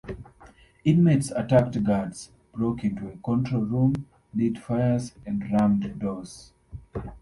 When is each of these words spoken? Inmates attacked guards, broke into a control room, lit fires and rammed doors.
Inmates 0.83 1.29
attacked 1.29 1.83
guards, 1.83 2.31
broke 2.53 2.83
into 2.83 3.07
a 3.09 3.17
control 3.17 3.61
room, 3.65 4.07
lit 4.33 4.57
fires 4.57 5.13
and 5.27 5.43
rammed 5.53 5.99
doors. 5.99 6.53